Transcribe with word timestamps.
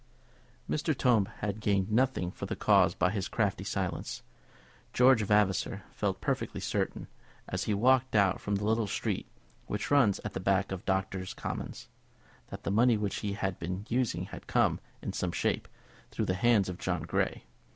Mr. 0.67 0.97
Tombe 0.97 1.29
had 1.41 1.59
gained 1.59 1.91
nothing 1.91 2.31
for 2.31 2.47
the 2.47 2.55
cause 2.55 2.95
by 2.95 3.11
his 3.11 3.27
crafty 3.27 3.63
silence. 3.63 4.23
George 4.93 5.21
Vavasor 5.21 5.83
felt 5.91 6.19
perfectly 6.21 6.59
certain, 6.59 7.05
as 7.47 7.65
he 7.65 7.75
walked 7.75 8.15
out 8.15 8.41
from 8.41 8.55
the 8.55 8.65
little 8.65 8.87
street 8.87 9.27
which 9.67 9.91
runs 9.91 10.17
at 10.25 10.33
the 10.33 10.39
back 10.39 10.71
of 10.71 10.85
Doctors' 10.85 11.35
Commons, 11.35 11.87
that 12.47 12.63
the 12.63 12.71
money 12.71 12.97
which 12.97 13.17
he 13.17 13.33
had 13.33 13.59
been 13.59 13.85
using 13.89 14.25
had 14.25 14.47
come, 14.47 14.79
in 15.03 15.13
some 15.13 15.31
shape, 15.31 15.67
through 16.09 16.25
the 16.25 16.33
hands 16.33 16.67
of 16.67 16.79
John 16.79 17.03
Grey. 17.03 17.43